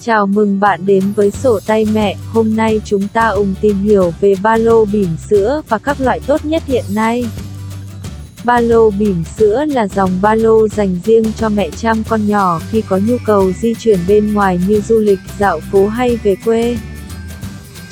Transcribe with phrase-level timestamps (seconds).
[0.00, 4.12] Chào mừng bạn đến với sổ tay mẹ, hôm nay chúng ta cùng tìm hiểu
[4.20, 7.24] về ba lô bỉm sữa và các loại tốt nhất hiện nay.
[8.44, 12.60] Ba lô bỉm sữa là dòng ba lô dành riêng cho mẹ chăm con nhỏ
[12.70, 16.36] khi có nhu cầu di chuyển bên ngoài như du lịch, dạo phố hay về
[16.44, 16.78] quê.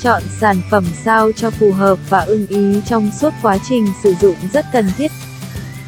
[0.01, 4.13] Chọn sản phẩm sao cho phù hợp và ưng ý trong suốt quá trình sử
[4.21, 5.11] dụng rất cần thiết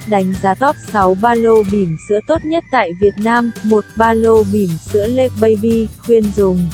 [0.10, 3.52] đánh giá top 6 ba lô bỉm sữa tốt nhất tại Việt Nam.
[3.64, 6.70] một Ba lô bỉm sữa Lake Baby, khuyên dùng.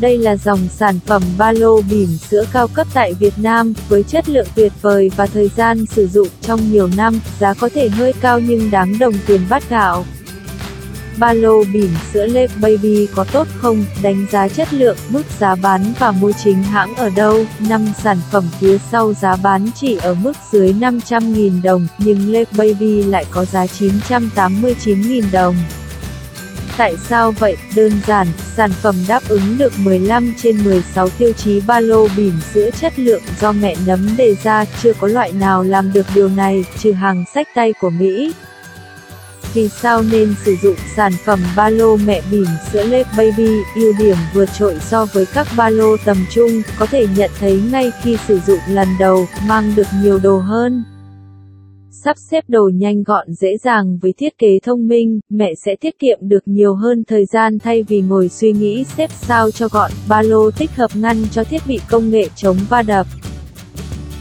[0.00, 4.02] Đây là dòng sản phẩm ba lô bỉm sữa cao cấp tại Việt Nam, với
[4.02, 7.88] chất lượng tuyệt vời và thời gian sử dụng trong nhiều năm, giá có thể
[7.88, 10.04] hơi cao nhưng đáng đồng tiền bát gạo.
[11.18, 13.84] Ba lô bỉm sữa Lep Baby có tốt không?
[14.02, 17.44] Đánh giá chất lượng, mức giá bán và mua chính hãng ở đâu?
[17.68, 22.48] 5 sản phẩm phía sau giá bán chỉ ở mức dưới 500.000 đồng, nhưng Lep
[22.52, 25.56] Baby lại có giá 989.000 đồng.
[26.76, 27.56] Tại sao vậy?
[27.76, 32.32] Đơn giản, sản phẩm đáp ứng được 15 trên 16 tiêu chí ba lô bỉm
[32.54, 36.28] sữa chất lượng do mẹ nấm đề ra, chưa có loại nào làm được điều
[36.28, 38.32] này, trừ hàng sách tay của Mỹ.
[39.56, 43.92] Vì sao nên sử dụng sản phẩm ba lô mẹ bỉm sữa Lep Baby, ưu
[43.98, 47.90] điểm vượt trội so với các ba lô tầm trung, có thể nhận thấy ngay
[48.02, 50.84] khi sử dụng lần đầu, mang được nhiều đồ hơn.
[51.90, 55.98] Sắp xếp đồ nhanh gọn dễ dàng với thiết kế thông minh, mẹ sẽ tiết
[55.98, 59.90] kiệm được nhiều hơn thời gian thay vì ngồi suy nghĩ xếp sao cho gọn,
[60.08, 63.06] ba lô tích hợp ngăn cho thiết bị công nghệ chống va đập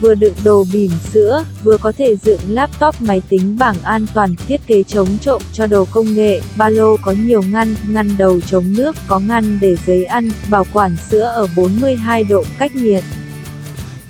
[0.05, 4.35] vừa đựng đồ bỉm sữa, vừa có thể dựng laptop máy tính bảng an toàn,
[4.47, 8.41] thiết kế chống trộm cho đồ công nghệ, ba lô có nhiều ngăn, ngăn đầu
[8.41, 13.03] chống nước, có ngăn để giấy ăn, bảo quản sữa ở 42 độ cách nhiệt.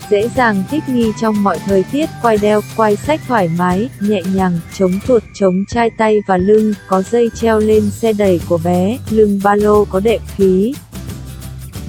[0.09, 4.21] Dễ dàng thích nghi trong mọi thời tiết, quay đeo, quay sách thoải mái, nhẹ
[4.33, 8.59] nhàng, chống tuột, chống chai tay và lưng, có dây treo lên xe đẩy của
[8.63, 10.73] bé, lưng ba lô có đệm khí,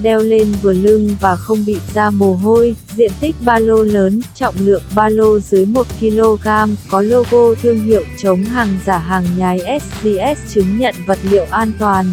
[0.01, 4.21] đeo lên vừa lưng và không bị ra mồ hôi, diện tích ba lô lớn,
[4.35, 9.59] trọng lượng ba lô dưới 1kg, có logo thương hiệu chống hàng giả hàng nhái
[9.59, 12.05] SGS chứng nhận vật liệu an toàn.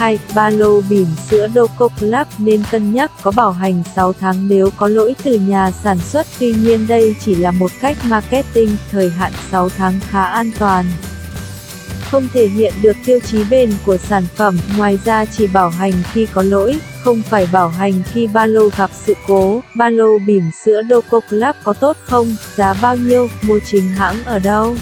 [0.00, 0.18] 2.
[0.34, 4.70] Ba lô bỉm sữa Doco Club nên cân nhắc có bảo hành 6 tháng nếu
[4.76, 9.10] có lỗi từ nhà sản xuất tuy nhiên đây chỉ là một cách marketing, thời
[9.10, 10.84] hạn 6 tháng khá an toàn
[12.10, 15.92] không thể hiện được tiêu chí bền của sản phẩm, ngoài ra chỉ bảo hành
[16.12, 19.62] khi có lỗi, không phải bảo hành khi ba lô gặp sự cố.
[19.76, 22.36] Ba lô bỉm sữa Doco Club có tốt không?
[22.56, 23.28] Giá bao nhiêu?
[23.42, 24.76] Mua chính hãng ở đâu?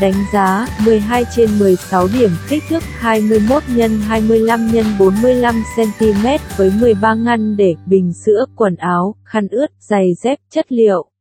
[0.00, 3.70] Đánh giá 12 trên 16 điểm, kích thước 21 x
[4.08, 10.14] 25 x 45 cm với 13 ngăn để bình sữa, quần áo, khăn ướt, giày
[10.22, 11.11] dép, chất liệu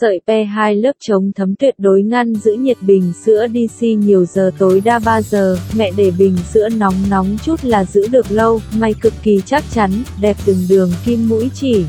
[0.00, 4.50] Sợi P2 lớp chống thấm tuyệt đối ngăn giữ nhiệt bình sữa DC nhiều giờ
[4.58, 8.60] tối đa 3 giờ, mẹ để bình sữa nóng nóng chút là giữ được lâu,
[8.76, 9.90] may cực kỳ chắc chắn,
[10.20, 11.84] đẹp từng đường kim mũi chỉ.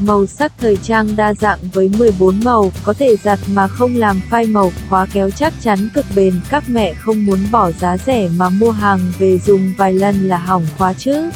[0.00, 4.20] Màu sắc thời trang đa dạng với 14 màu, có thể giặt mà không làm
[4.30, 8.28] phai màu, khóa kéo chắc chắn cực bền, các mẹ không muốn bỏ giá rẻ
[8.36, 11.30] mà mua hàng về dùng vài lần là hỏng khóa chứ.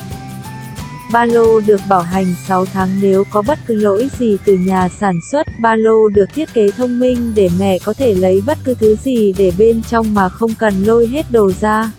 [1.12, 4.88] Ba lô được bảo hành 6 tháng nếu có bất cứ lỗi gì từ nhà
[5.00, 5.46] sản xuất.
[5.60, 8.96] Ba lô được thiết kế thông minh để mẹ có thể lấy bất cứ thứ
[9.04, 11.91] gì để bên trong mà không cần lôi hết đồ ra.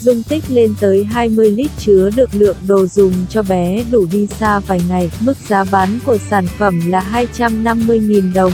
[0.00, 4.26] Dung tích lên tới 20 lít chứa được lượng đồ dùng cho bé đủ đi
[4.26, 5.10] xa vài ngày.
[5.20, 8.52] Mức giá bán của sản phẩm là 250.000 đồng.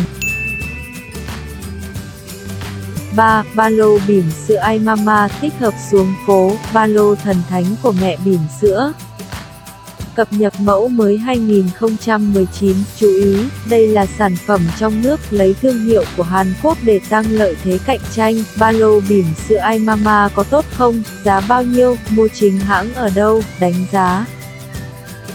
[3.17, 3.45] 3.
[3.55, 8.17] Ba lô bỉm sữa iMama tích hợp xuống phố, ba lô thần thánh của mẹ
[8.25, 8.93] bỉm sữa
[10.17, 12.77] cập nhật mẫu mới 2019.
[12.97, 13.37] Chú ý,
[13.71, 17.57] đây là sản phẩm trong nước lấy thương hiệu của Hàn Quốc để tăng lợi
[17.65, 18.35] thế cạnh tranh.
[18.59, 21.03] Ba lô bỉm sữa iMama có tốt không?
[21.25, 21.97] Giá bao nhiêu?
[22.11, 23.43] Mua chính hãng ở đâu?
[23.61, 24.27] Đánh giá.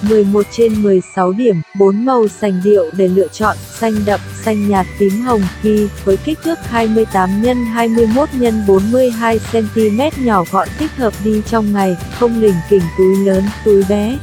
[0.01, 4.85] 11 trên 16 điểm, 4 màu sành điệu để lựa chọn, xanh đậm, xanh nhạt,
[4.99, 10.91] tím hồng, ghi, với kích thước 28 x 21 x 42 cm nhỏ gọn thích
[10.97, 14.17] hợp đi trong ngày, không lỉnh kỉnh túi lớn, túi bé.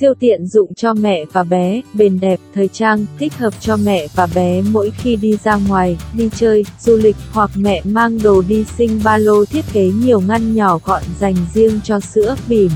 [0.00, 4.06] Siêu tiện dụng cho mẹ và bé, bền đẹp, thời trang, thích hợp cho mẹ
[4.14, 8.42] và bé mỗi khi đi ra ngoài, đi chơi, du lịch hoặc mẹ mang đồ
[8.48, 12.70] đi sinh ba lô thiết kế nhiều ngăn nhỏ gọn dành riêng cho sữa, bỉm.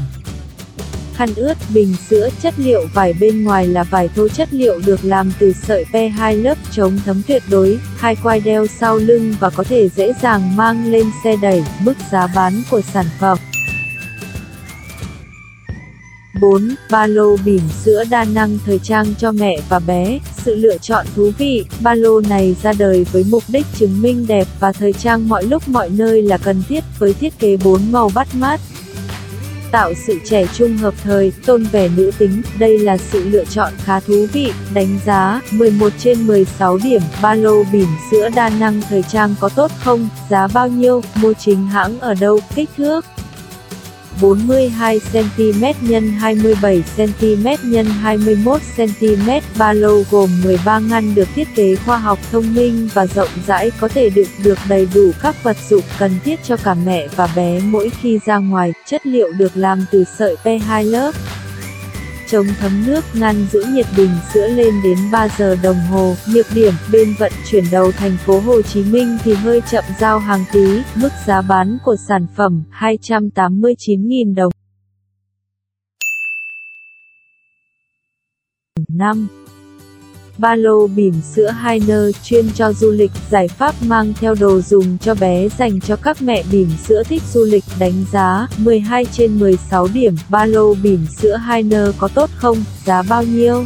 [1.15, 5.05] Khăn ướt, bình sữa, chất liệu vải bên ngoài là vải thô chất liệu được
[5.05, 9.35] làm từ sợi pe 2 lớp chống thấm tuyệt đối, hai quai đeo sau lưng
[9.41, 13.39] và có thể dễ dàng mang lên xe đẩy, mức giá bán của sản phẩm.
[16.43, 16.75] 4.
[16.91, 20.19] Ba lô bỉm sữa đa năng thời trang cho mẹ và bé.
[20.45, 24.27] Sự lựa chọn thú vị, ba lô này ra đời với mục đích chứng minh
[24.27, 27.93] đẹp và thời trang mọi lúc mọi nơi là cần thiết với thiết kế 4
[27.93, 28.61] màu bắt mắt
[29.73, 33.73] tạo sự trẻ trung hợp thời, tôn vẻ nữ tính, đây là sự lựa chọn
[33.85, 38.81] khá thú vị, đánh giá, 11 trên 16 điểm, ba lô bỉm sữa đa năng
[38.89, 43.05] thời trang có tốt không, giá bao nhiêu, mua chính hãng ở đâu, kích thước.
[44.21, 45.77] 42cm x
[46.21, 47.61] 27cm x
[48.05, 53.29] 21cm ba lô gồm 13 ngăn được thiết kế khoa học thông minh và rộng
[53.47, 57.09] rãi có thể đựng được đầy đủ các vật dụng cần thiết cho cả mẹ
[57.17, 58.73] và bé mỗi khi ra ngoài.
[58.87, 61.15] Chất liệu được làm từ sợi P2 lớp
[62.33, 66.15] chống thấm nước, ngăn giữ nhiệt bình sữa lên đến 3 giờ đồng hồ.
[66.35, 70.19] Nhược điểm, bên vận chuyển đầu thành phố Hồ Chí Minh thì hơi chậm giao
[70.19, 74.53] hàng tí, mức giá bán của sản phẩm 289.000 đồng.
[78.89, 79.29] 5.
[80.43, 84.99] Ba lô bỉm sữa Heiner chuyên cho du lịch, giải pháp mang theo đồ dùng
[84.99, 89.39] cho bé dành cho các mẹ bỉm sữa thích du lịch đánh giá 12 trên
[89.39, 90.17] 16 điểm.
[90.29, 92.65] Ba lô bỉm sữa Heiner có tốt không?
[92.85, 93.65] Giá bao nhiêu?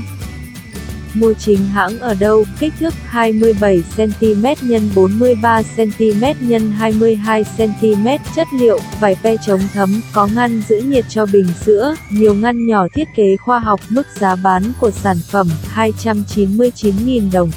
[1.16, 2.44] Mua chính hãng ở đâu?
[2.58, 4.62] Kích thước 27cm x
[4.94, 6.38] 43cm x
[6.80, 12.34] 22cm, chất liệu, vải pe chống thấm, có ngăn giữ nhiệt cho bình sữa, nhiều
[12.34, 17.50] ngăn nhỏ thiết kế khoa học, mức giá bán của sản phẩm 299.000 đồng.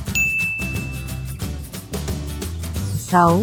[2.97, 3.41] 6.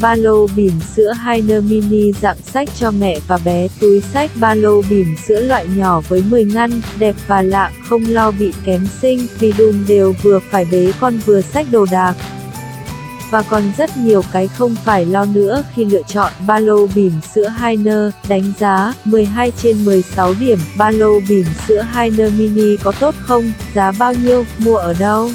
[0.00, 4.54] Ba lô bỉm sữa Heiner Mini dạng sách cho mẹ và bé Túi sách ba
[4.54, 8.86] lô bỉm sữa loại nhỏ với 10 ngăn, đẹp và lạ, không lo bị kém
[9.02, 12.14] sinh, vì đùm đều vừa phải bế con vừa sách đồ đạc.
[13.30, 17.12] Và còn rất nhiều cái không phải lo nữa khi lựa chọn ba lô bỉm
[17.34, 22.92] sữa Heiner, đánh giá 12 trên 16 điểm, ba lô bỉm sữa Heiner Mini có
[23.00, 25.30] tốt không, giá bao nhiêu, mua ở đâu?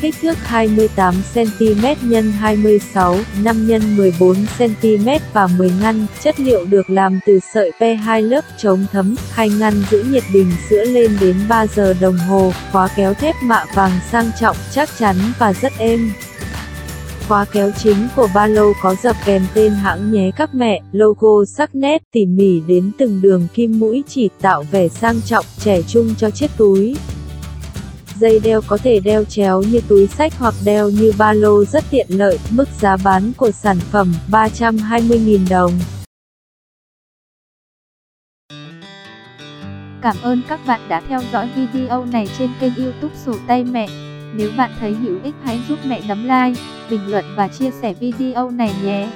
[0.00, 7.20] Kích thước 28cm x 26, 5 x 14cm và 10 ngăn, chất liệu được làm
[7.26, 11.66] từ sợi P2 lớp chống thấm, hai ngăn giữ nhiệt bình sữa lên đến 3
[11.66, 16.12] giờ đồng hồ, khóa kéo thép mạ vàng sang trọng, chắc chắn và rất êm.
[17.28, 21.44] Khóa kéo chính của ba lô có dập kèm tên hãng nhé các mẹ, logo
[21.56, 25.82] sắc nét tỉ mỉ đến từng đường kim mũi chỉ tạo vẻ sang trọng, trẻ
[25.82, 26.96] trung cho chiếc túi.
[28.20, 31.84] Dây đeo có thể đeo chéo như túi sách hoặc đeo như ba lô rất
[31.90, 35.72] tiện lợi, mức giá bán của sản phẩm 320.000 đồng.
[40.02, 43.88] Cảm ơn các bạn đã theo dõi video này trên kênh youtube Sổ Tay Mẹ.
[44.34, 46.60] Nếu bạn thấy hữu ích hãy giúp mẹ nấm like,
[46.90, 49.08] bình luận và chia sẻ video này nhé.